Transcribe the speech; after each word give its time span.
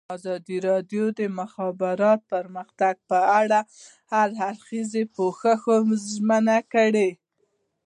ازادي 0.15 0.57
راډیو 0.69 1.03
د 1.13 1.15
د 1.19 1.21
مخابراتو 1.39 2.27
پرمختګ 2.33 2.95
په 3.09 3.19
اړه 3.39 3.59
د 3.63 3.67
هر 4.11 4.29
اړخیز 4.49 4.91
پوښښ 5.15 5.61
ژمنه 6.11 6.57
کړې. 6.73 7.09